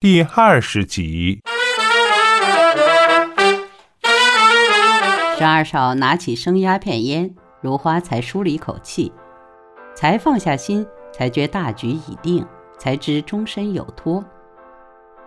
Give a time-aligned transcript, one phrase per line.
[0.00, 1.42] 第二十集。
[5.36, 9.12] 十二少拿起生鸦片烟，如花才舒了一口气，
[9.96, 12.46] 才放下心，才觉大局已定，
[12.78, 14.24] 才知终身有托。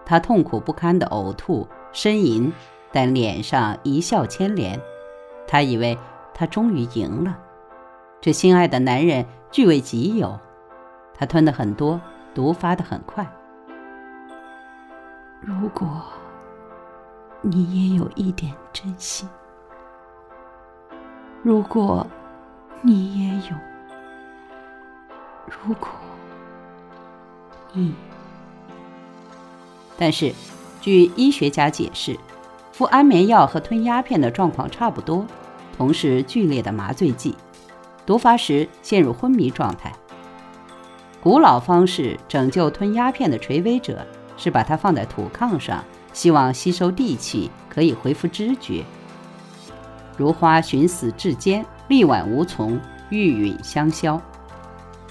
[0.05, 2.53] 他痛苦不堪的呕吐、呻吟，
[2.93, 4.79] 但脸上一笑牵连。
[5.45, 5.97] 他以为
[6.33, 7.37] 他终于赢了，
[8.21, 10.39] 这心爱的男人据为己有。
[11.13, 11.99] 他吞的很多，
[12.33, 13.29] 毒发的很快。
[15.43, 16.03] 如果
[17.41, 19.27] 你也有一点真心，
[21.41, 22.05] 如果
[22.83, 23.55] 你也有，
[25.47, 25.89] 如果
[27.73, 27.95] 你……
[29.97, 30.31] 但是，
[30.79, 32.15] 据医学家解释，
[32.71, 35.25] 服安眠药和吞鸦片的状况差不多，
[35.75, 37.35] 同是剧烈的麻醉剂，
[38.05, 39.91] 毒发时陷入昏迷状态。
[41.19, 44.05] 古老方式拯救吞鸦片的垂危者。
[44.37, 48.83] 是把它放在土炕上，希望吸收地气，可以恢复知觉。
[50.17, 54.21] 如花寻死至坚，力挽无从，欲允香消。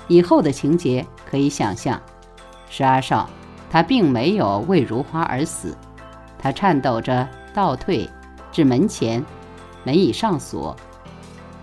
[0.09, 2.01] 以后的情节可以想象：
[2.69, 3.29] 十二少，
[3.71, 5.77] 他并没有为如花而死，
[6.39, 8.09] 他颤抖着倒退
[8.51, 9.25] 至门前，
[9.85, 10.77] 门已上锁，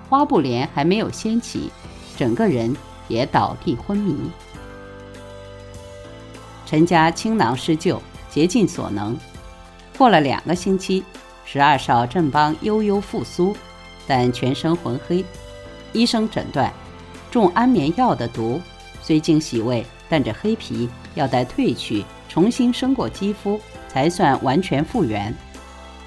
[0.09, 1.71] 花布帘还没有掀起，
[2.15, 2.75] 整个人
[3.07, 4.31] 也倒地昏迷。
[6.69, 9.17] 陈家倾囊施救，竭尽所能。
[9.97, 11.01] 过了两个星期，
[11.45, 13.55] 十二少正邦悠悠复苏，
[14.05, 15.23] 但全身浑黑。
[15.93, 16.71] 医生诊断，
[17.31, 18.61] 中安眠药的毒，
[19.01, 25.33] 虽经洗胃，但这黑皮要待褪去，重新生过肌肤，才算完全复原。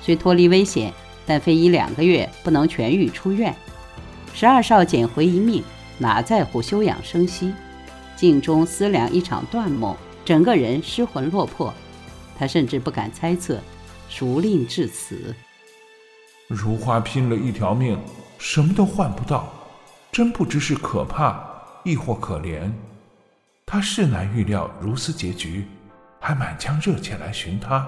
[0.02, 0.92] 虽脱离危险，
[1.24, 3.55] 但非一两个月不能痊愈出院。
[4.34, 5.64] 十二少捡回一命，
[5.97, 7.50] 哪在乎休养生息？
[8.14, 9.97] 镜中思量一场断梦。
[10.31, 11.75] 整个人失魂落魄，
[12.39, 13.61] 他甚至不敢猜测，
[14.09, 15.34] 孰令至此。
[16.47, 18.00] 如花拼了一条命，
[18.39, 19.53] 什么都换不到，
[20.13, 21.45] 真不知是可怕，
[21.83, 22.70] 亦或可怜。
[23.67, 25.67] 他是难预料如斯结局，
[26.20, 27.85] 还满腔热切来寻他。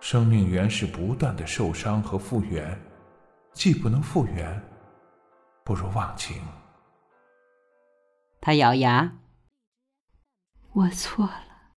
[0.00, 2.78] 生命原是不断的受伤和复原，
[3.54, 4.62] 既不能复原，
[5.64, 6.36] 不如忘情。
[8.38, 9.10] 他咬牙。
[10.74, 11.74] 我错了，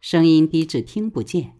[0.00, 1.56] 声音低至听不见。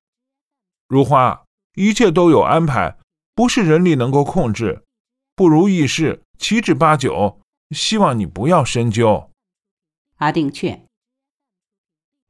[0.89, 1.45] 如花，
[1.75, 2.99] 一切都有安排，
[3.37, 4.83] 不是人力能够控制。
[5.37, 7.41] 不如意事七至八九，
[7.71, 9.31] 希望你不要深究。
[10.17, 10.85] 阿定劝。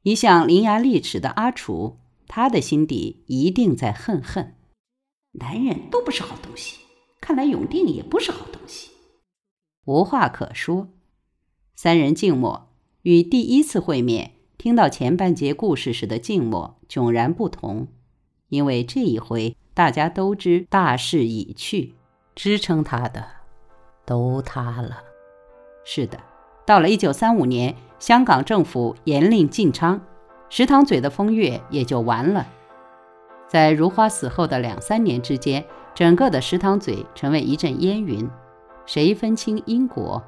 [0.03, 4.55] 一向伶牙俐齿的阿楚，他的心底一定在恨恨。
[5.31, 6.81] 男人都不是好东西，
[7.19, 8.91] 看来永定也不是好东西。
[9.85, 10.89] 无话可说，
[11.75, 12.66] 三人静默。
[13.03, 17.87] 与第一次会面听到前半节故事时的静默迥然不同，
[18.49, 21.95] 因为这一回大家都知大势已去，
[22.35, 23.23] 支撑他的
[24.05, 25.03] 都塌了。
[25.85, 26.19] 是的，
[26.65, 29.99] 到了一九三五年，香港政府严令禁娼，
[30.49, 32.45] 石塘嘴的风月也就完了。
[33.47, 35.63] 在如花死后的两三年之间，
[35.95, 38.29] 整个的石塘嘴成为一阵烟云，
[38.85, 40.21] 谁分清因果？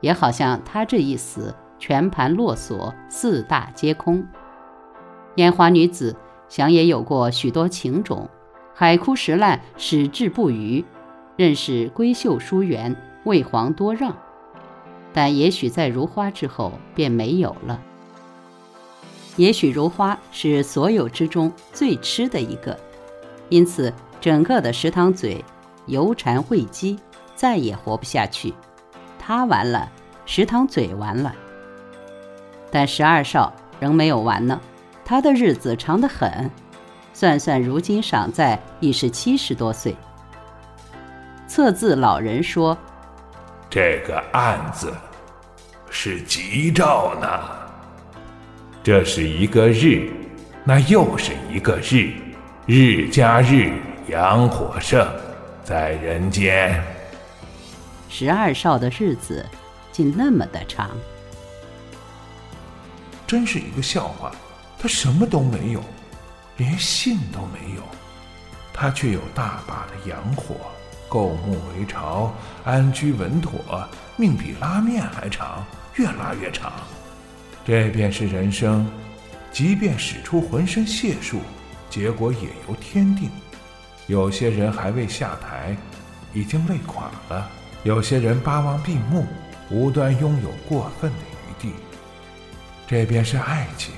[0.00, 1.54] 也好像他这一死。
[1.82, 4.24] 全盘落锁，四大皆空。
[5.34, 6.14] 烟花女子
[6.48, 8.30] 想也有过许多情种，
[8.72, 10.84] 海枯石烂，矢志不渝，
[11.34, 12.94] 认识闺秀疏远，
[13.24, 14.16] 为皇多让。
[15.12, 17.82] 但也许在如花之后便没有了。
[19.34, 22.78] 也许如花是所有之中最痴的一个，
[23.48, 25.44] 因此整个的石塘嘴
[25.86, 26.96] 油缠汇积，
[27.34, 28.54] 再也活不下去。
[29.18, 29.90] 他完了，
[30.24, 31.34] 石塘嘴完了。
[32.72, 34.58] 但十二少仍没有完呢，
[35.04, 36.50] 他的日子长得很，
[37.12, 39.94] 算算如今赏在已是七十多岁。
[41.46, 42.76] 测字老人说
[43.68, 44.90] ：“这个案子
[45.90, 47.28] 是吉兆呢，
[48.82, 50.10] 这是一个日，
[50.64, 52.10] 那又是一个日，
[52.64, 53.70] 日加日，
[54.08, 55.06] 阳火盛，
[55.62, 56.82] 在人间。
[58.08, 59.44] 十二少的日子
[59.90, 60.88] 竟那么的长。”
[63.32, 64.30] 真是一个笑话，
[64.78, 65.82] 他什么都没有，
[66.58, 67.82] 连信都没有，
[68.74, 70.54] 他却有大把的洋火，
[71.08, 72.30] 构木为巢，
[72.62, 75.64] 安居稳妥，命比拉面还长，
[75.94, 76.74] 越拉越长。
[77.64, 78.86] 这便是人生，
[79.50, 81.40] 即便使出浑身解数，
[81.88, 83.30] 结果也由天定。
[84.08, 85.74] 有些人还未下台，
[86.34, 87.48] 已经累垮了；
[87.82, 89.24] 有些人巴望闭目，
[89.70, 91.31] 无端拥有过分的。
[92.86, 93.94] 这便是爱情，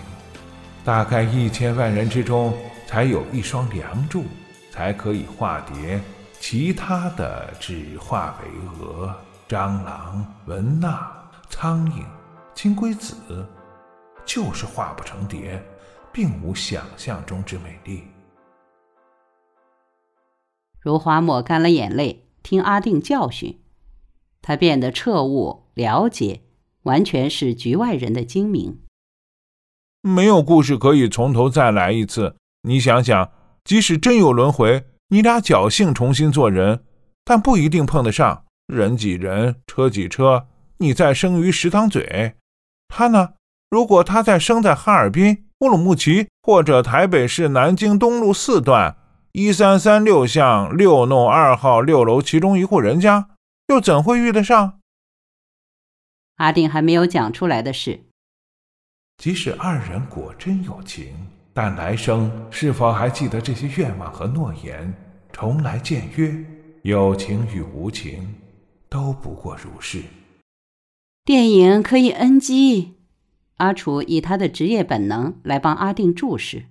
[0.84, 4.24] 大概一千万人之中才有一双梁柱，
[4.70, 6.00] 才可以化蝶，
[6.38, 8.48] 其他的只化为
[8.78, 9.12] 蛾、
[9.48, 12.04] 蟑螂、蚊蜡、苍蝇、
[12.54, 13.14] 金龟子，
[14.24, 15.60] 就是化不成蝶，
[16.12, 18.04] 并无想象中之美丽。
[20.80, 23.60] 如花抹干了眼泪，听阿定教训，
[24.40, 26.42] 他变得彻悟了解，
[26.84, 28.78] 完全是局外人的精明。
[30.00, 32.36] 没有故事可以从头再来一次。
[32.62, 33.30] 你想想，
[33.64, 36.84] 即使真有轮回，你俩侥幸重新做人，
[37.24, 38.44] 但不一定碰得上。
[38.66, 40.46] 人挤人，车挤车，
[40.78, 42.34] 你再生于石塘嘴，
[42.88, 43.34] 他呢？
[43.70, 48.96] 如果他再生在哈尔滨、乌鲁木齐或者台北市南京东路四段。
[49.32, 53.30] 一三三六巷六弄二号六楼其中一户人家，
[53.66, 54.78] 又怎会遇得上？
[56.36, 58.00] 阿定还没有讲出来的事，
[59.18, 61.14] 即使二人果真有情，
[61.52, 64.92] 但来生是否还记得这些愿望和诺言？
[65.32, 66.44] 重来见约，
[66.82, 68.34] 有情与无情，
[68.88, 70.02] 都不过如是。
[71.24, 72.94] 电影可以 NG。
[73.58, 76.66] 阿楚以他的职业本能来帮阿定注释。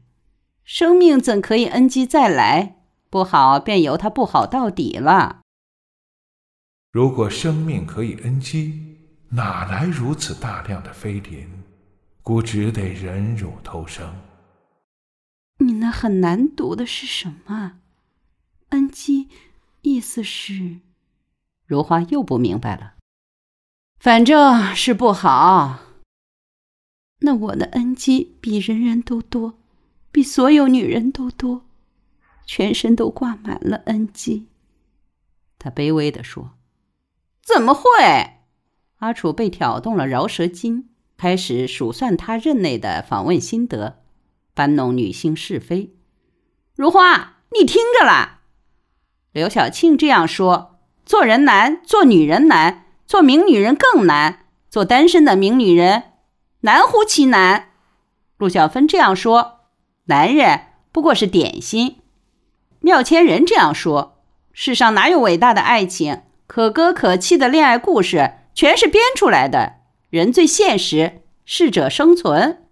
[0.63, 2.83] 生命怎可以 NG 再来？
[3.09, 5.42] 不好便由他不好到底了。
[6.92, 8.93] 如果生命可以 NG，
[9.35, 11.50] 哪来如此大量的飞林？
[12.21, 14.15] 孤只得忍辱偷生。
[15.57, 17.80] 你那很难读的是什么
[18.69, 19.30] 恩姬
[19.81, 20.81] 意思是？
[21.65, 22.94] 如花又不明白了。
[24.00, 25.80] 反正是不好。
[27.21, 29.57] 那我的恩姬比人人都多。
[30.12, 31.65] 比所有女人都多，
[32.45, 34.47] 全身都挂满了恩姬。
[35.57, 36.51] 他卑微地说
[37.41, 37.81] ：“怎么会？”
[39.04, 43.98] 阿楚被挑动了饶舌筋，开始数算他任内的访问心得，
[44.54, 45.94] 搬弄女性是非。
[46.74, 48.40] 如花，你听着啦！
[49.34, 56.04] 刘晓庆这样说：“做人难，做女人难，做名女人更难，做单身的名女人
[56.62, 57.72] 难乎其难。”
[58.40, 59.60] 陆小芬这样说。
[60.06, 60.62] 男人
[60.94, 61.98] 不过是点心。
[62.80, 64.24] 妙千人这样说
[64.54, 66.22] ：“世上哪有伟大的爱情？
[66.48, 69.76] 可歌可泣的恋爱故事全是编出来的。
[70.10, 72.68] 人最现实，适者生存。”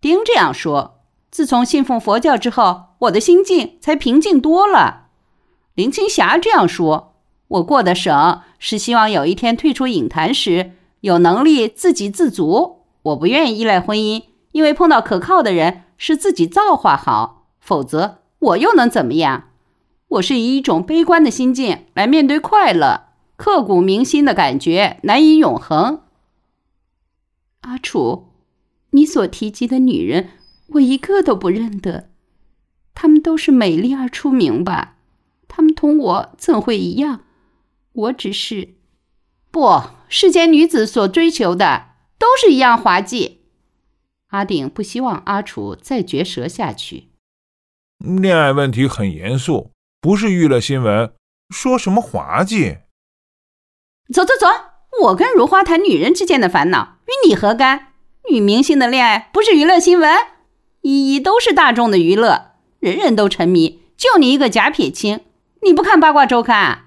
[0.00, 5.08] 丁这样说：“自从信奉佛教之后，我的心境才平静多了。”
[5.74, 7.16] 林青霞这样说
[7.48, 12.82] ：“我过得省，是希望有一天退出影坛时，有能力自给自足。
[13.02, 19.50] 我不愿意依赖婚姻，因为碰到可靠的人。”是自己造化好，否则我又能怎么样？
[20.08, 23.11] 我是以一种悲观的心境来面对快乐，
[23.42, 26.04] 刻骨铭心的感觉难以永恒。
[27.62, 28.28] 阿楚，
[28.90, 30.28] 你所提及的女人，
[30.68, 32.10] 我一个都不认得。
[32.94, 34.94] 她们都是美丽而出名吧？
[35.48, 37.24] 她们同我怎会一样？
[37.92, 38.76] 我只是……
[39.50, 41.86] 不，世间女子所追求的
[42.16, 43.40] 都是一样滑稽。
[44.28, 47.08] 阿定不希望阿楚再绝舌下去。
[47.98, 51.12] 恋爱问题很严肃，不是娱乐新闻。
[51.50, 52.78] 说什么滑稽？
[54.12, 54.46] 走走走，
[55.02, 57.88] 我跟如花谈女人之间的烦恼，与你何干？
[58.30, 60.16] 女明星的恋爱不是娱乐新闻，
[60.80, 63.82] 一一都是大众的娱乐，人人都沉迷。
[63.96, 65.20] 就你一个假撇清，
[65.62, 66.86] 你不看八卦周刊？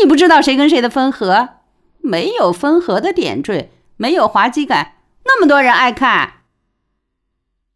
[0.00, 1.60] 你不知道谁跟谁的分合？
[1.98, 6.44] 没有分合的点缀，没有滑稽感，那么多人爱看。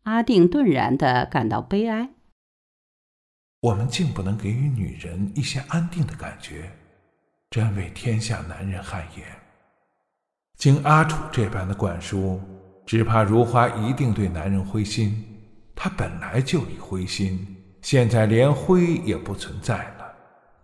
[0.05, 2.11] 阿定顿然的感到悲哀。
[3.61, 6.71] 我们竟不能给予女人一些安定的感觉，
[7.55, 9.25] 真为天下男人汗颜。
[10.59, 12.43] 经阿楚这般的灌输，
[12.85, 15.25] 只怕如花一定对男人灰心。
[15.73, 17.47] 她本来就已灰心，
[17.81, 20.13] 现在连灰也不存在了。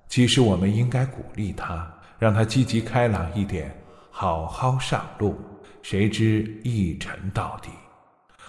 [0.09, 3.73] 其实我们应该鼓励她，让她积极开朗一点，
[4.11, 5.41] 好好上路。
[5.83, 7.69] 谁知一沉到底。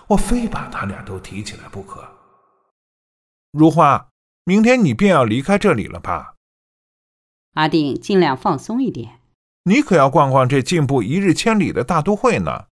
[0.08, 2.04] 我非把他俩都提起来不可。
[3.52, 4.10] 如花，
[4.46, 6.34] 明天你便要离开这里了吧？
[7.54, 9.20] 阿定尽量放松一点。
[9.64, 12.66] 你可要逛逛这进步一日千里的大都会呢。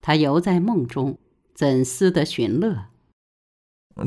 [0.00, 1.18] 他游在梦中，
[1.54, 2.86] 怎思得寻乐？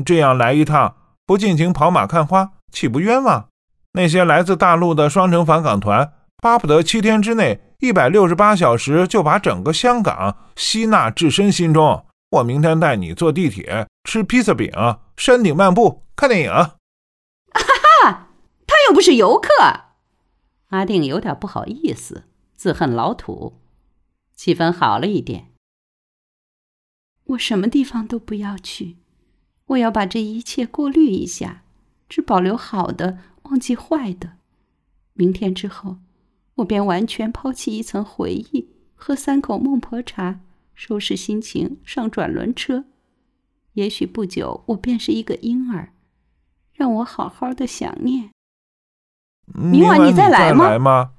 [0.04, 3.48] 这样来一趟，不尽情跑马看花，岂不冤枉？
[3.92, 12.04] 那些来自大陆的双城返港团，巴不得七天之内，一百六十八小时就把整个香港吸纳至身心中。
[12.32, 14.70] 我明天带你坐地铁，吃披萨饼，
[15.16, 16.52] 山顶漫步，看电影。
[18.88, 19.48] 又不是游客。
[20.68, 23.60] 阿定有点不好意思，自恨老土。
[24.34, 25.52] 气氛好了一点。
[27.24, 28.96] 我什么地方都不要去，
[29.66, 31.64] 我要把这一切过滤一下，
[32.08, 34.38] 只保留好的，忘记坏的。
[35.12, 35.98] 明天之后，
[36.56, 40.40] 我便完全抛弃一层回忆，喝三口孟婆茶，
[40.74, 42.84] 收拾心情，上转轮车。
[43.74, 45.92] 也许不久，我便是一个婴儿，
[46.72, 48.30] 让我好好的想念。
[49.54, 51.12] 明晚你再来吗来吗？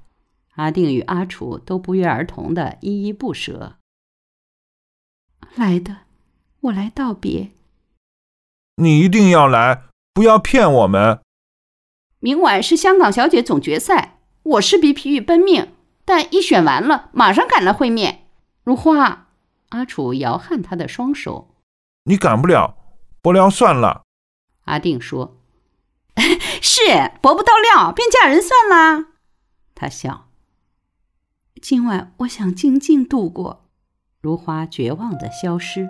[0.56, 3.76] 阿定与阿楚都不约而同的依依不舍。
[5.54, 5.98] 来的，
[6.60, 7.50] 我来道别。
[8.76, 11.20] 你一定要来，不要骗我们。
[12.18, 15.72] 明晚是香港小姐总决赛，我势必疲于奔命，
[16.04, 18.26] 但一选完了，马上赶来会面。
[18.62, 19.28] 如花，
[19.70, 21.54] 阿楚摇撼他的双手。
[22.04, 22.76] 你赶不了，
[23.22, 24.02] 不聊算了。
[24.64, 25.39] 阿定说
[26.60, 29.06] 是薄不到料，便嫁人算啦。
[29.74, 30.28] ：“他笑。
[31.60, 33.66] 今晚我想静静度过。”
[34.20, 35.88] 如花绝望的消失。